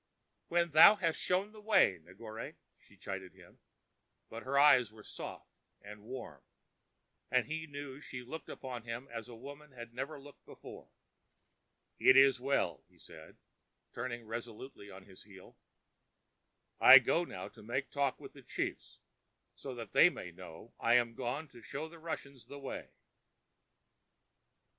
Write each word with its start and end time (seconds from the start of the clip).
"When 0.47 0.71
thou 0.71 0.95
hast 0.95 1.19
shown 1.21 1.51
the 1.51 1.61
way, 1.61 1.99
Negore," 1.99 2.55
she 2.75 2.97
chided 2.97 3.33
him; 3.35 3.59
but 4.31 4.41
her 4.41 4.57
eyes 4.57 4.91
were 4.91 5.03
soft, 5.03 5.51
and 5.79 6.01
warm, 6.01 6.41
and 7.29 7.45
he 7.45 7.67
knew 7.67 8.01
she 8.01 8.23
looked 8.23 8.49
upon 8.49 8.81
him 8.81 9.07
as 9.11 9.29
woman 9.29 9.73
had 9.73 9.93
never 9.93 10.19
looked 10.19 10.43
before. 10.43 10.87
"It 11.99 12.17
is 12.17 12.39
well," 12.39 12.83
he 12.89 12.97
said, 12.97 13.37
turning 13.93 14.25
resolutely 14.25 14.89
on 14.89 15.03
his 15.05 15.21
heel. 15.21 15.55
"I 16.79 16.97
go 16.97 17.23
now 17.23 17.47
to 17.49 17.61
make 17.61 17.91
talk 17.91 18.19
with 18.19 18.33
the 18.33 18.41
chiefs, 18.41 18.97
so 19.53 19.75
that 19.75 19.93
they 19.93 20.09
may 20.09 20.31
know 20.31 20.73
I 20.79 20.95
am 20.95 21.13
gone 21.13 21.47
to 21.49 21.61
show 21.61 21.87
the 21.87 21.99
Russians 21.99 22.47
the 22.47 22.57
way." 22.57 22.89